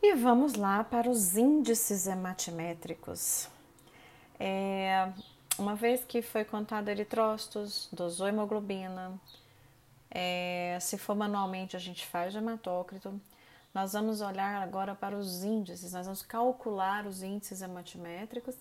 E 0.00 0.14
vamos 0.14 0.54
lá 0.54 0.84
para 0.84 1.10
os 1.10 1.36
índices 1.36 2.06
hematimétricos. 2.06 3.48
É, 4.38 5.12
uma 5.58 5.74
vez 5.74 6.04
que 6.04 6.22
foi 6.22 6.44
contado 6.44 6.88
eritrócitos, 6.88 7.88
dosou 7.92 8.28
hemoglobina, 8.28 9.18
é, 10.08 10.78
se 10.80 10.96
for 10.96 11.16
manualmente 11.16 11.74
a 11.74 11.80
gente 11.80 12.06
faz 12.06 12.32
hematócrito, 12.34 13.20
nós 13.74 13.92
vamos 13.92 14.20
olhar 14.20 14.62
agora 14.62 14.94
para 14.94 15.16
os 15.16 15.42
índices, 15.42 15.92
nós 15.92 16.06
vamos 16.06 16.22
calcular 16.22 17.04
os 17.04 17.24
índices 17.24 17.60
hematimétricos 17.60 18.54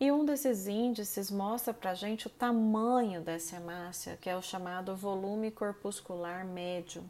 e 0.00 0.10
um 0.10 0.24
desses 0.24 0.66
índices 0.66 1.30
mostra 1.30 1.74
para 1.74 1.90
a 1.90 1.94
gente 1.94 2.26
o 2.26 2.30
tamanho 2.30 3.20
dessa 3.20 3.56
hemácia, 3.56 4.16
que 4.20 4.30
é 4.30 4.36
o 4.36 4.42
chamado 4.42 4.96
volume 4.96 5.50
corpuscular 5.50 6.46
médio. 6.46 7.04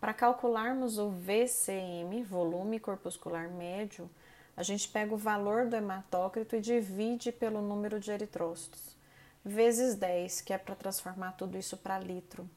Para 0.00 0.14
calcularmos 0.14 0.96
o 0.96 1.10
VCM, 1.10 2.22
volume 2.22 2.78
corpuscular 2.78 3.50
médio, 3.50 4.08
a 4.56 4.62
gente 4.62 4.88
pega 4.88 5.12
o 5.12 5.18
valor 5.18 5.66
do 5.66 5.74
hematócrito 5.74 6.54
e 6.54 6.60
divide 6.60 7.32
pelo 7.32 7.60
número 7.60 7.98
de 7.98 8.10
eritrócitos, 8.10 8.96
vezes 9.44 9.96
10, 9.96 10.40
que 10.40 10.52
é 10.52 10.58
para 10.58 10.74
transformar 10.76 11.32
tudo 11.32 11.58
isso 11.58 11.76
para 11.76 11.98
litro. 11.98 12.48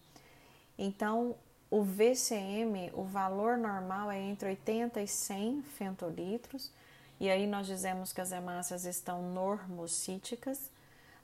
Então, 0.77 1.35
o 1.69 1.83
VCM, 1.83 2.91
o 2.93 3.03
valor 3.03 3.57
normal 3.57 4.11
é 4.11 4.19
entre 4.19 4.49
80 4.49 5.01
e 5.01 5.07
100 5.07 5.61
fentolitros, 5.63 6.71
e 7.19 7.29
aí 7.29 7.47
nós 7.47 7.65
dizemos 7.65 8.11
que 8.11 8.21
as 8.21 8.31
hemácias 8.31 8.85
estão 8.85 9.21
normocíticas. 9.31 10.69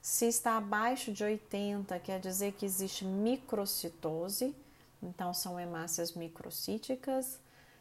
Se 0.00 0.26
está 0.26 0.56
abaixo 0.56 1.12
de 1.12 1.22
80, 1.22 1.98
quer 2.00 2.18
dizer 2.18 2.52
que 2.52 2.64
existe 2.64 3.04
microcitose, 3.04 4.54
então 5.02 5.32
são 5.32 5.58
hemácias 5.58 6.12
microcíticas, 6.12 7.40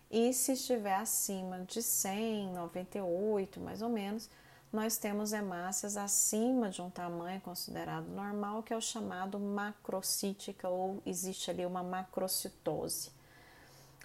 e 0.09 0.33
se 0.33 0.53
estiver 0.53 0.95
acima 0.95 1.59
de 1.65 1.83
100, 1.83 2.53
98 2.53 3.59
mais 3.59 3.81
ou 3.81 3.89
menos, 3.89 4.29
nós 4.71 4.97
temos 4.97 5.33
hemácias 5.33 5.97
acima 5.97 6.69
de 6.69 6.81
um 6.81 6.89
tamanho 6.89 7.39
considerado 7.41 8.07
normal, 8.07 8.63
que 8.63 8.73
é 8.73 8.77
o 8.77 8.81
chamado 8.81 9.39
macrocítica, 9.39 10.67
ou 10.67 11.01
existe 11.05 11.49
ali 11.49 11.65
uma 11.65 11.83
macrocitose. 11.83 13.11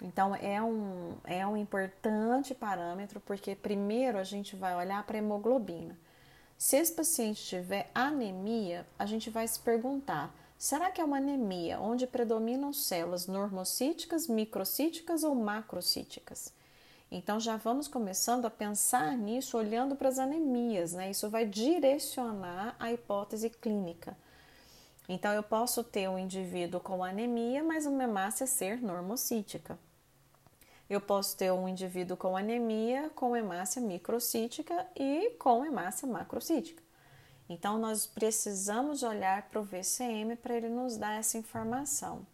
Então, 0.01 0.35
é 0.35 0.61
um, 0.61 1.15
é 1.23 1.45
um 1.45 1.55
importante 1.55 2.55
parâmetro, 2.55 3.19
porque 3.19 3.55
primeiro 3.55 4.17
a 4.17 4.23
gente 4.23 4.55
vai 4.55 4.75
olhar 4.75 5.03
para 5.05 5.17
a 5.17 5.19
hemoglobina. 5.19 5.97
Se 6.57 6.77
esse 6.77 6.93
paciente 6.93 7.43
tiver 7.43 7.89
anemia, 7.93 8.85
a 8.97 9.05
gente 9.05 9.29
vai 9.29 9.47
se 9.47 9.59
perguntar 9.59 10.33
Será 10.63 10.89
que 10.89 11.01
é 11.01 11.03
uma 11.03 11.17
anemia 11.17 11.77
onde 11.77 12.07
predominam 12.07 12.71
células 12.71 13.27
normocíticas, 13.27 14.29
microcíticas 14.29 15.21
ou 15.21 15.35
macrocíticas? 15.35 16.53
Então 17.11 17.37
já 17.37 17.57
vamos 17.57 17.89
começando 17.89 18.45
a 18.45 18.49
pensar 18.49 19.17
nisso 19.17 19.57
olhando 19.57 19.93
para 19.93 20.07
as 20.07 20.17
anemias, 20.17 20.93
né? 20.93 21.11
Isso 21.11 21.29
vai 21.29 21.45
direcionar 21.45 22.77
a 22.79 22.93
hipótese 22.93 23.49
clínica. 23.49 24.15
Então 25.09 25.33
eu 25.33 25.43
posso 25.43 25.83
ter 25.83 26.07
um 26.07 26.17
indivíduo 26.17 26.79
com 26.79 27.03
anemia, 27.03 27.61
mas 27.61 27.85
uma 27.85 28.05
hemácia 28.05 28.47
ser 28.47 28.81
normocítica. 28.81 29.77
Eu 30.89 31.01
posso 31.01 31.35
ter 31.35 31.51
um 31.51 31.67
indivíduo 31.67 32.15
com 32.15 32.37
anemia 32.37 33.11
com 33.13 33.35
hemácia 33.35 33.81
microcítica 33.81 34.87
e 34.95 35.31
com 35.31 35.65
hemácia 35.65 36.07
macrocítica. 36.07 36.81
Então, 37.49 37.77
nós 37.77 38.05
precisamos 38.05 39.03
olhar 39.03 39.43
para 39.43 39.59
o 39.59 39.63
VCM 39.63 40.35
para 40.35 40.55
ele 40.55 40.69
nos 40.69 40.97
dar 40.97 41.19
essa 41.19 41.37
informação. 41.37 42.25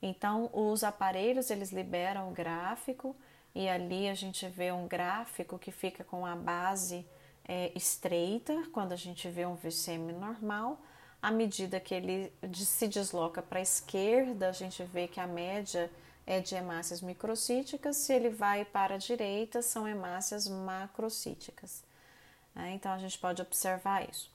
Então, 0.00 0.50
os 0.52 0.84
aparelhos 0.84 1.50
eles 1.50 1.72
liberam 1.72 2.30
o 2.30 2.32
gráfico 2.32 3.16
e 3.54 3.68
ali 3.68 4.08
a 4.08 4.14
gente 4.14 4.46
vê 4.48 4.70
um 4.70 4.86
gráfico 4.86 5.58
que 5.58 5.72
fica 5.72 6.04
com 6.04 6.24
a 6.24 6.36
base 6.36 7.06
é, 7.46 7.72
estreita 7.74 8.54
quando 8.72 8.92
a 8.92 8.96
gente 8.96 9.28
vê 9.28 9.46
um 9.46 9.54
VCM 9.54 10.12
normal. 10.12 10.80
À 11.20 11.32
medida 11.32 11.80
que 11.80 11.94
ele 11.94 12.32
se 12.54 12.86
desloca 12.86 13.42
para 13.42 13.58
a 13.58 13.62
esquerda, 13.62 14.50
a 14.50 14.52
gente 14.52 14.84
vê 14.84 15.08
que 15.08 15.18
a 15.18 15.26
média 15.26 15.90
é 16.24 16.40
de 16.40 16.54
hemácias 16.54 17.00
microcíticas, 17.00 17.96
se 17.96 18.12
ele 18.12 18.28
vai 18.28 18.64
para 18.64 18.96
a 18.96 18.98
direita, 18.98 19.62
são 19.62 19.88
hemácias 19.88 20.46
macrocíticas. 20.46 21.82
Né? 22.58 22.72
Então 22.74 22.92
a 22.92 22.98
gente 22.98 23.16
pode 23.16 23.40
observar 23.40 24.06
isso. 24.10 24.28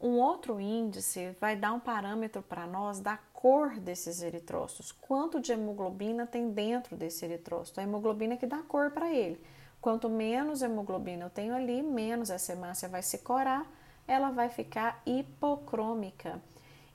Um 0.00 0.18
outro 0.18 0.58
índice 0.58 1.36
vai 1.38 1.54
dar 1.54 1.72
um 1.72 1.78
parâmetro 1.78 2.42
para 2.42 2.66
nós 2.66 2.98
da 2.98 3.16
cor 3.16 3.78
desses 3.78 4.22
eritrócitos, 4.22 4.90
quanto 4.90 5.38
de 5.38 5.52
hemoglobina 5.52 6.26
tem 6.26 6.50
dentro 6.50 6.96
desse 6.96 7.24
eritrócito, 7.24 7.78
a 7.78 7.82
hemoglobina 7.82 8.36
que 8.36 8.46
dá 8.46 8.58
cor 8.62 8.90
para 8.90 9.12
ele. 9.12 9.40
Quanto 9.80 10.08
menos 10.08 10.62
hemoglobina 10.62 11.26
eu 11.26 11.30
tenho 11.30 11.54
ali, 11.54 11.82
menos 11.82 12.30
essa 12.30 12.52
hemácia 12.52 12.88
vai 12.88 13.02
se 13.02 13.18
corar, 13.18 13.70
ela 14.08 14.30
vai 14.30 14.48
ficar 14.48 15.00
hipocrômica. 15.04 16.40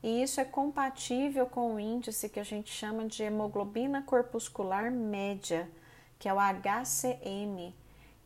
E 0.01 0.21
isso 0.23 0.41
é 0.41 0.45
compatível 0.45 1.45
com 1.45 1.75
o 1.75 1.79
índice 1.79 2.29
que 2.29 2.39
a 2.39 2.45
gente 2.45 2.69
chama 2.69 3.05
de 3.05 3.23
hemoglobina 3.23 4.01
corpuscular 4.01 4.91
média, 4.91 5.69
que 6.19 6.27
é 6.27 6.33
o 6.33 6.37
HCM. 6.39 7.73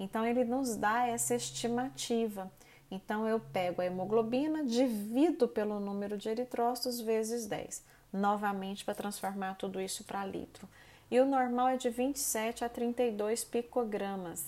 Então, 0.02 0.26
ele 0.26 0.44
nos 0.44 0.76
dá 0.76 1.06
essa 1.06 1.36
estimativa. 1.36 2.52
Então, 2.90 3.28
eu 3.28 3.40
pego 3.40 3.84
a 3.84 3.86
hemoglobina, 3.86 4.66
divido 4.66 5.48
pelo 5.48 5.80
número 5.80 6.18
de 6.18 6.28
eritrócitos 6.28 7.00
vezes 7.00 7.46
10, 7.46 7.84
novamente 8.12 8.84
para 8.84 8.96
transformar 8.96 9.58
tudo 9.58 9.80
isso 9.80 10.04
para 10.04 10.26
litro. 10.26 10.68
E 11.12 11.20
o 11.20 11.26
normal 11.26 11.68
é 11.68 11.78
de 11.78 11.92
27 11.92 12.66
a 12.66 12.70
32 12.70 13.44
picogramas 13.44 14.44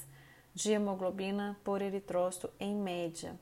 de 0.55 0.71
hemoglobina 0.71 1.55
por 1.63 1.83
eritrócito 1.83 2.49
em 2.59 2.73
média. 2.75 3.35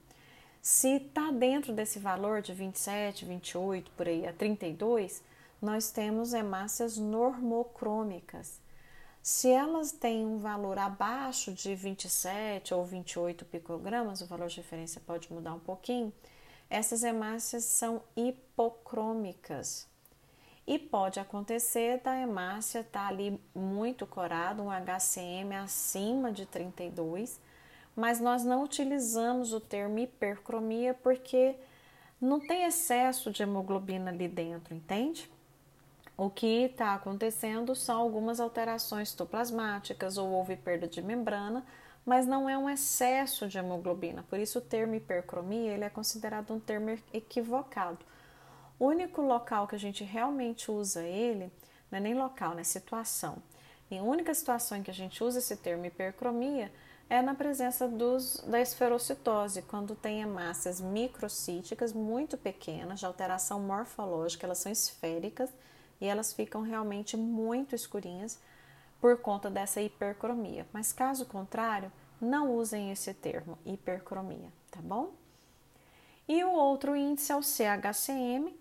Se 0.61 0.97
está 0.97 1.31
dentro 1.31 1.71
desse 1.71 1.97
valor 1.97 2.41
de 2.41 2.53
27, 2.53 3.23
28, 3.23 3.89
por 3.91 4.09
aí 4.09 4.27
a 4.27 4.33
32, 4.33 5.23
nós 5.61 5.91
temos 5.91 6.33
hemácias 6.33 6.97
normocrômicas. 6.97 8.59
Se 9.21 9.49
elas 9.51 9.91
têm 9.91 10.25
um 10.25 10.39
valor 10.39 10.79
abaixo 10.79 11.53
de 11.53 11.75
27 11.75 12.73
ou 12.73 12.83
28 12.83 13.45
picogramas, 13.45 14.19
o 14.21 14.25
valor 14.25 14.47
de 14.47 14.57
referência 14.57 14.99
pode 15.05 15.31
mudar 15.31 15.53
um 15.53 15.59
pouquinho, 15.59 16.11
essas 16.67 17.03
hemácias 17.03 17.63
são 17.65 18.01
hipocrômicas. 18.15 19.87
E 20.65 20.79
pode 20.79 21.19
acontecer 21.19 22.01
da 22.01 22.17
hemácia 22.17 22.79
estar 22.79 23.01
tá 23.03 23.07
ali 23.07 23.39
muito 23.53 24.07
corada, 24.07 24.63
um 24.63 24.69
HCM 24.71 25.53
acima 25.55 26.31
de 26.31 26.47
32, 26.47 27.39
mas 27.95 28.19
nós 28.19 28.43
não 28.43 28.63
utilizamos 28.63 29.53
o 29.53 29.59
termo 29.59 29.99
hipercromia 29.99 30.95
porque 30.95 31.55
não 32.19 32.39
tem 32.39 32.63
excesso 32.63 33.29
de 33.29 33.43
hemoglobina 33.43 34.09
ali 34.09 34.27
dentro, 34.27 34.73
entende? 34.73 35.29
O 36.21 36.29
que 36.29 36.65
está 36.65 36.93
acontecendo 36.93 37.73
são 37.73 37.99
algumas 37.99 38.39
alterações 38.39 39.09
citoplasmáticas 39.09 40.19
ou 40.19 40.29
houve 40.29 40.55
perda 40.55 40.87
de 40.87 41.01
membrana, 41.01 41.65
mas 42.05 42.27
não 42.27 42.47
é 42.47 42.55
um 42.55 42.69
excesso 42.69 43.47
de 43.47 43.57
hemoglobina. 43.57 44.21
Por 44.29 44.37
isso 44.37 44.59
o 44.59 44.61
termo 44.61 44.93
hipercromia 44.93 45.71
ele 45.71 45.83
é 45.83 45.89
considerado 45.89 46.53
um 46.53 46.59
termo 46.59 46.95
equivocado. 47.11 48.05
O 48.77 48.85
único 48.85 49.19
local 49.19 49.67
que 49.67 49.73
a 49.73 49.79
gente 49.79 50.03
realmente 50.03 50.69
usa 50.69 51.01
ele, 51.01 51.51
não 51.89 51.97
é 51.97 51.99
nem 51.99 52.13
local, 52.13 52.53
né? 52.53 52.63
Situação. 52.63 53.41
E 53.89 53.97
a 53.97 54.03
única 54.03 54.31
situação 54.35 54.77
em 54.77 54.83
que 54.83 54.91
a 54.91 54.93
gente 54.93 55.23
usa 55.23 55.39
esse 55.39 55.57
termo 55.57 55.87
hipercromia 55.87 56.71
é 57.09 57.19
na 57.23 57.33
presença 57.33 57.87
dos, 57.87 58.43
da 58.45 58.61
esferocitose, 58.61 59.63
quando 59.63 59.95
tem 59.95 60.21
hemácias 60.21 60.79
microcíticas 60.79 61.91
muito 61.93 62.37
pequenas, 62.37 62.99
de 62.99 63.07
alteração 63.07 63.59
morfológica, 63.59 64.45
elas 64.45 64.59
são 64.59 64.71
esféricas 64.71 65.49
e 66.01 66.07
elas 66.07 66.33
ficam 66.33 66.63
realmente 66.63 67.15
muito 67.15 67.75
escurinhas 67.75 68.39
por 68.99 69.17
conta 69.21 69.49
dessa 69.49 69.79
hipercromia. 69.81 70.67
Mas 70.73 70.91
caso 70.91 71.25
contrário, 71.25 71.91
não 72.19 72.53
usem 72.53 72.91
esse 72.91 73.13
termo, 73.13 73.57
hipercromia, 73.65 74.51
tá 74.69 74.81
bom? 74.81 75.11
E 76.27 76.43
o 76.43 76.51
outro 76.51 76.95
índice 76.95 77.31
é 77.31 77.35
o 77.35 77.41
CHCM, 77.41 78.59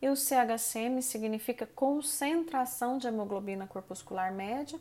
e 0.00 0.08
o 0.08 0.14
CHCM 0.14 1.02
significa 1.02 1.66
concentração 1.66 2.98
de 2.98 3.08
hemoglobina 3.08 3.66
corpuscular 3.66 4.32
média, 4.32 4.78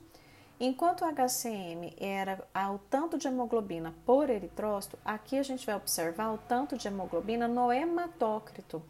enquanto 0.60 1.02
o 1.02 1.06
HCM 1.12 1.96
era 1.98 2.46
o 2.72 2.78
tanto 2.78 3.18
de 3.18 3.28
hemoglobina 3.28 3.96
por 4.06 4.30
eritrócito, 4.30 5.00
aqui 5.04 5.40
a 5.40 5.44
gente 5.44 5.66
vai 5.66 5.76
observar 5.76 6.32
o 6.34 6.38
tanto 6.38 6.78
de 6.78 6.88
hemoglobina 6.88 7.48
no 7.48 7.72
hematócrito. 7.72 8.84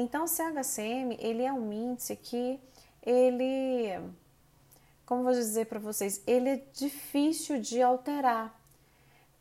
Então, 0.00 0.24
o 0.24 0.28
CHCM, 0.28 1.18
ele 1.20 1.42
é 1.42 1.52
um 1.52 1.70
índice 1.70 2.16
que 2.16 2.58
ele, 3.02 3.92
como 5.04 5.22
vou 5.22 5.32
dizer 5.32 5.66
para 5.66 5.78
vocês, 5.78 6.22
ele 6.26 6.48
é 6.48 6.62
difícil 6.72 7.60
de 7.60 7.82
alterar. 7.82 8.58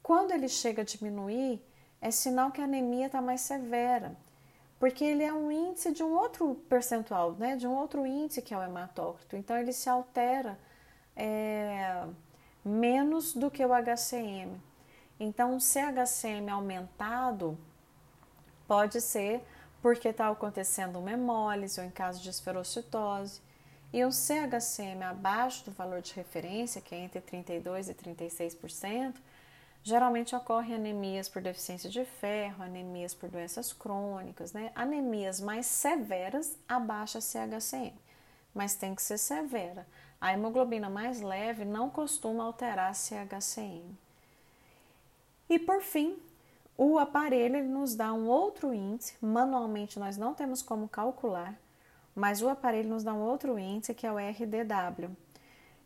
Quando 0.04 0.32
ele 0.32 0.50
chega 0.50 0.82
a 0.82 0.86
diminuir, 0.86 1.62
é 2.02 2.12
sinal 2.12 2.52
que 2.52 2.60
a 2.60 2.66
anemia 2.66 3.06
está 3.06 3.22
mais 3.22 3.40
severa, 3.40 4.18
porque 4.78 5.06
ele 5.06 5.24
é 5.24 5.32
um 5.32 5.50
índice 5.50 5.94
de 5.94 6.04
um 6.04 6.12
outro 6.14 6.56
percentual, 6.68 7.32
né, 7.34 7.56
de 7.56 7.66
um 7.66 7.74
outro 7.74 8.06
índice 8.06 8.42
que 8.42 8.54
é 8.54 8.58
o 8.58 8.64
hematócrito. 8.64 9.38
Então, 9.38 9.58
ele 9.58 9.72
se 9.72 9.90
altera 9.90 10.60
é, 11.16 12.06
menos 12.66 13.34
do 13.34 13.50
que 13.50 13.64
o 13.64 13.70
HCM. 13.74 14.62
Então, 15.18 15.56
o 15.56 15.62
CHCM 15.62 16.50
aumentado 16.50 17.58
pode 18.68 19.00
ser 19.00 19.42
porque 19.82 20.10
está 20.10 20.30
acontecendo 20.30 21.00
uma 21.00 21.12
hemólise 21.12 21.80
ou 21.80 21.86
em 21.86 21.92
caso 21.92 22.22
de 22.22 22.30
esferocitose. 22.30 23.42
E 23.92 24.06
um 24.06 24.12
CHCM 24.12 25.04
abaixo 25.04 25.66
do 25.66 25.72
valor 25.72 26.02
de 26.02 26.14
referência, 26.14 26.82
que 26.82 26.94
é 26.94 27.00
entre 27.00 27.22
32% 27.22 27.90
e 27.90 27.94
36%, 27.96 29.16
geralmente 29.82 30.36
ocorrem 30.36 30.76
anemias 30.76 31.28
por 31.28 31.42
deficiência 31.42 31.90
de 31.90 32.06
ferro, 32.06 32.64
anemias 32.64 33.16
por 33.16 33.30
doenças 33.30 33.74
crônicas, 33.74 34.54
né? 34.54 34.72
Anemias 34.76 35.40
mais 35.40 35.66
severas 35.66 36.58
abaixa 36.68 37.20
CHCM, 37.20 37.96
mas 38.54 38.76
tem 38.76 38.94
que 38.94 39.02
ser 39.02 39.18
severa. 39.18 39.88
A 40.22 40.34
hemoglobina 40.34 40.90
mais 40.90 41.22
leve 41.22 41.66
não 41.66 41.90
costuma 41.90 42.44
alterar 42.44 42.94
CHCM. 42.94 43.98
E 45.50 45.58
por 45.58 45.82
fim, 45.82 46.20
o 46.82 46.98
aparelho 46.98 47.58
ele 47.58 47.68
nos 47.68 47.94
dá 47.94 48.14
um 48.14 48.30
outro 48.30 48.74
índice, 48.74 49.14
manualmente 49.22 50.00
nós 50.00 50.16
não 50.16 50.34
temos 50.34 50.62
como 50.62 50.88
calcular, 50.88 51.60
mas 52.16 52.42
o 52.42 52.48
aparelho 52.48 52.88
nos 52.88 53.04
dá 53.04 53.14
um 53.14 53.20
outro 53.20 53.60
índice 53.60 53.94
que 53.94 54.08
é 54.08 54.12
o 54.12 54.18
RDW. 54.18 55.14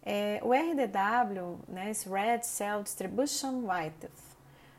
É, 0.03 0.39
o 0.43 0.53
RDW, 0.53 1.57
né, 1.67 1.89
esse 1.89 2.07
Red 2.07 2.43
Cell 2.43 2.83
Distribution 2.83 3.65
Width, 3.65 4.11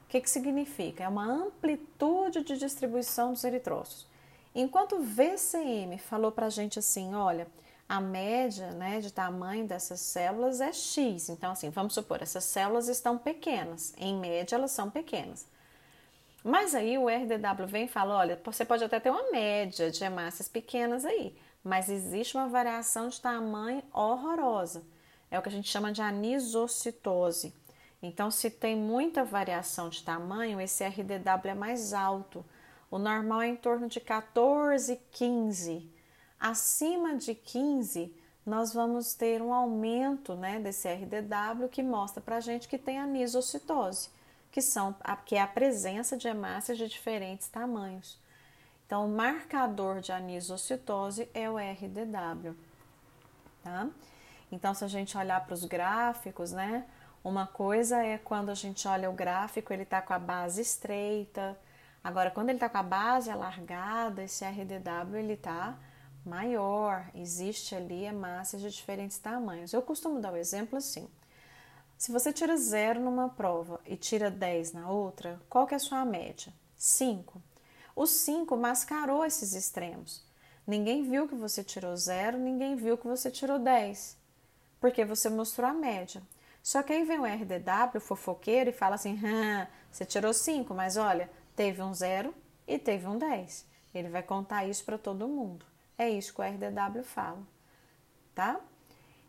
o 0.05 0.09
que, 0.09 0.21
que 0.21 0.31
significa? 0.31 1.03
É 1.03 1.09
uma 1.09 1.27
amplitude 1.27 2.45
de 2.45 2.57
distribuição 2.59 3.33
dos 3.33 3.43
eritrócitos. 3.43 4.07
Enquanto 4.55 4.95
o 4.95 5.03
VCM 5.03 5.99
falou 5.99 6.31
para 6.31 6.47
a 6.47 6.51
gente 6.51 6.79
assim, 6.79 7.13
olha, 7.13 7.49
a 7.89 8.01
média 8.01 8.71
né, 8.71 9.01
de 9.01 9.13
tamanho 9.13 9.67
dessas 9.67 9.99
células 9.99 10.61
é 10.61 10.73
X. 10.73 11.29
Então, 11.29 11.51
assim, 11.51 11.71
vamos 11.71 11.93
supor, 11.93 12.23
essas 12.23 12.45
células 12.45 12.87
estão 12.87 13.19
pequenas, 13.19 13.93
em 13.99 14.17
média 14.17 14.55
elas 14.55 14.71
são 14.71 14.89
pequenas. 14.89 15.53
Mas 16.45 16.75
aí 16.75 16.99
o 16.99 17.09
RDW 17.09 17.67
vem 17.67 17.87
e 17.87 17.89
fala: 17.89 18.19
olha, 18.19 18.39
você 18.45 18.67
pode 18.67 18.85
até 18.85 19.01
ter 19.01 19.09
uma 19.09 19.31
média 19.31 19.91
de 19.91 20.05
hemácias 20.05 20.47
pequenas 20.47 21.07
aí, 21.07 21.35
mas 21.65 21.89
existe 21.89 22.37
uma 22.37 22.49
variação 22.49 23.09
de 23.09 23.19
tamanho 23.19 23.83
horrorosa. 23.95 24.85
É 25.31 25.39
o 25.39 25.43
que 25.43 25.49
a 25.49 25.53
gente 25.53 25.71
chama 25.71 25.91
de 25.91 26.03
anisocitose. 26.03 27.55
Então, 28.03 28.31
se 28.31 28.51
tem 28.51 28.77
muita 28.77 29.25
variação 29.25 29.89
de 29.89 30.03
tamanho, 30.05 30.61
esse 30.61 30.85
RDW 30.85 31.49
é 31.49 31.55
mais 31.55 31.95
alto. 31.95 32.45
O 32.91 32.99
normal 32.99 33.41
é 33.41 33.49
em 33.49 33.57
torno 33.57 33.89
de 33.89 33.99
14, 33.99 35.01
15. 35.11 35.91
Acima 36.39 37.17
de 37.17 37.35
15, 37.35 38.15
nós 38.45 38.75
vamos 38.75 39.15
ter 39.15 39.41
um 39.41 39.55
aumento 39.55 40.35
né, 40.35 40.61
desse 40.61 40.87
RDW 40.87 41.69
que 41.71 41.83
mostra 41.83 42.21
para 42.21 42.37
a 42.37 42.41
gente 42.41 42.69
que 42.69 42.77
tem 42.77 42.99
anisocitose, 42.99 44.11
que, 44.55 44.63
são, 44.63 44.95
que 45.27 45.35
é 45.35 45.43
a 45.43 45.49
presença 45.49 46.17
de 46.17 46.29
hemácias 46.29 46.79
de 46.79 46.87
diferentes 46.87 47.49
tamanhos. 47.49 48.17
Então, 48.87 49.05
o 49.05 49.09
marcador 49.09 50.01
de 50.01 50.13
anisocitose 50.13 51.29
é 51.35 51.51
o 51.51 51.57
RDW. 51.59 52.55
Tá? 53.65 53.89
Então, 54.53 54.73
se 54.73 54.85
a 54.85 54.87
gente 54.87 55.19
olhar 55.19 55.45
para 55.45 55.55
os 55.55 55.65
gráficos, 55.65 56.53
né? 56.53 56.87
Uma 57.25 57.49
coisa 57.49 58.01
é 58.01 58.17
quando 58.17 58.51
a 58.51 58.55
gente 58.55 58.87
olha 58.87 59.11
o 59.11 59.13
gráfico, 59.13 59.73
ele 59.73 59.83
está 59.83 60.01
com 60.01 60.13
a 60.13 60.21
base 60.21 60.63
estreita. 60.63 61.59
Agora, 62.05 62.31
quando 62.31 62.51
ele 62.51 62.59
está 62.59 62.69
com 62.69 62.79
a 62.79 62.83
base 62.85 63.33
alargada, 63.33 64.23
esse 64.23 64.45
RDW 64.45 65.17
ele 65.17 65.33
está 65.33 65.77
maior, 66.25 67.11
existe 67.13 67.75
ali 67.75 68.05
hemácias 68.05 68.63
de 68.63 68.71
diferentes 68.71 69.19
tamanhos. 69.19 69.73
Eu 69.73 69.83
costumo 69.83 70.21
dar 70.21 70.31
o 70.31 70.35
um 70.35 70.37
exemplo 70.37 70.79
assim. 70.79 71.09
Se 71.97 72.13
você 72.13 72.33
tira 72.33 72.57
zero 72.57 73.01
numa 73.01 73.29
prova 73.29 73.81
e 73.87 73.97
tira 73.97 74.31
10 74.31 74.73
na 74.73 74.91
outra, 74.91 75.41
qual 75.49 75.67
que 75.67 75.75
é 75.75 75.77
a 75.77 75.81
sua 75.81 76.05
média? 76.05 76.53
5. 76.77 77.41
O 77.97 78.07
5 78.07 78.57
mascarou 78.57 79.25
esses 79.25 79.55
extremos. 79.55 80.27
Ninguém 80.67 81.03
viu 81.03 81.29
que 81.29 81.35
você 81.35 81.63
tirou 81.63 81.97
zero, 81.97 82.39
ninguém 82.39 82.75
viu 82.75 82.97
que 82.97 83.07
você 83.07 83.31
tirou 83.31 83.59
10, 83.59 84.17
porque 84.81 85.05
você 85.05 85.29
mostrou 85.29 85.69
a 85.69 85.75
média. 85.75 86.23
Só 86.63 86.83
que 86.83 86.93
aí 86.93 87.05
vem 87.05 87.19
o 87.19 87.27
RDW, 87.27 88.01
fofoqueiro, 88.01 88.71
e 88.71 88.73
fala 88.73 88.95
assim: 88.95 89.21
você 89.91 90.07
tirou 90.07 90.33
5, 90.33 90.73
mas 90.75 90.97
olha, 90.97 91.31
teve 91.55 91.83
um 91.83 91.93
zero 91.93 92.35
e 92.67 92.79
teve 92.79 93.07
um 93.07 93.19
10. 93.19 93.67
Ele 93.95 94.09
vai 94.09 94.23
contar 94.23 94.65
isso 94.65 94.85
para 94.85 94.97
todo 94.97 95.29
mundo. 95.29 95.67
É 95.97 96.09
isso 96.09 96.35
que 96.35 96.41
o 96.41 96.45
RDW 96.45 97.05
fala, 97.05 97.43
tá? 98.35 98.59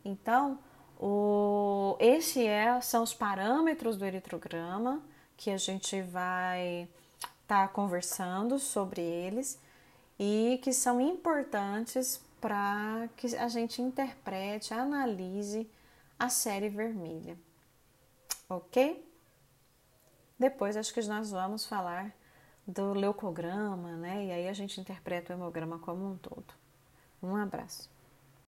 Então, 0.03 0.57
o, 0.99 1.97
esse 1.99 2.45
é, 2.45 2.79
são 2.81 3.03
os 3.03 3.13
parâmetros 3.13 3.97
do 3.97 4.05
eritrograma 4.05 5.01
que 5.37 5.49
a 5.49 5.57
gente 5.57 6.01
vai 6.01 6.87
estar 7.41 7.67
tá 7.67 7.67
conversando 7.67 8.57
sobre 8.57 9.01
eles 9.01 9.59
e 10.19 10.59
que 10.63 10.71
são 10.71 11.01
importantes 11.01 12.21
para 12.39 13.09
que 13.17 13.35
a 13.35 13.47
gente 13.47 13.81
interprete, 13.81 14.73
analise 14.73 15.69
a 16.17 16.29
série 16.29 16.69
vermelha. 16.69 17.37
Ok? 18.47 19.03
Depois 20.37 20.77
acho 20.77 20.93
que 20.93 21.01
nós 21.01 21.31
vamos 21.31 21.65
falar 21.65 22.13
do 22.67 22.93
leucograma, 22.93 23.95
né? 23.97 24.25
E 24.25 24.31
aí 24.31 24.47
a 24.47 24.53
gente 24.53 24.79
interpreta 24.79 25.33
o 25.33 25.35
hemograma 25.35 25.79
como 25.79 26.11
um 26.11 26.17
todo. 26.17 26.53
Um 27.21 27.35
abraço. 27.35 27.94